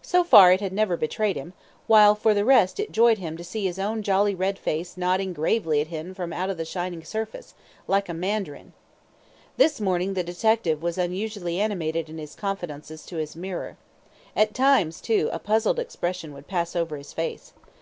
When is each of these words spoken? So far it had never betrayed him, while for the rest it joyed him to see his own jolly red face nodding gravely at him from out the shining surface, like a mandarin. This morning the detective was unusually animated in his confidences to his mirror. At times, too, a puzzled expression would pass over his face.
So 0.00 0.24
far 0.24 0.50
it 0.50 0.62
had 0.62 0.72
never 0.72 0.96
betrayed 0.96 1.36
him, 1.36 1.52
while 1.86 2.14
for 2.14 2.32
the 2.32 2.46
rest 2.46 2.80
it 2.80 2.90
joyed 2.90 3.18
him 3.18 3.36
to 3.36 3.44
see 3.44 3.66
his 3.66 3.78
own 3.78 4.02
jolly 4.02 4.34
red 4.34 4.58
face 4.58 4.96
nodding 4.96 5.34
gravely 5.34 5.82
at 5.82 5.88
him 5.88 6.14
from 6.14 6.32
out 6.32 6.48
the 6.56 6.64
shining 6.64 7.04
surface, 7.04 7.52
like 7.86 8.08
a 8.08 8.14
mandarin. 8.14 8.72
This 9.58 9.78
morning 9.78 10.14
the 10.14 10.24
detective 10.24 10.82
was 10.82 10.96
unusually 10.96 11.60
animated 11.60 12.08
in 12.08 12.16
his 12.16 12.34
confidences 12.34 13.04
to 13.04 13.18
his 13.18 13.36
mirror. 13.36 13.76
At 14.34 14.54
times, 14.54 15.02
too, 15.02 15.28
a 15.34 15.38
puzzled 15.38 15.78
expression 15.78 16.32
would 16.32 16.48
pass 16.48 16.74
over 16.74 16.96
his 16.96 17.12
face. 17.12 17.52